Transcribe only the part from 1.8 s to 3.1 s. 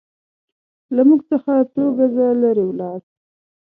ګزه لرې ولاړ.